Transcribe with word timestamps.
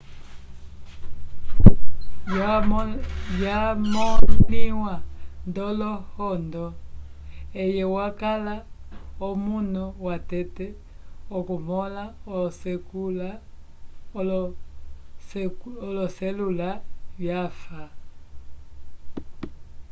vyamõliwa 3.39 4.95
nd'olohondo 5.47 6.65
eye 7.63 7.83
wakala 7.95 8.55
omunu 9.27 9.83
watete 10.05 10.65
okumõla 11.37 12.03
oloselula 15.85 16.69
vyafa 17.19 17.81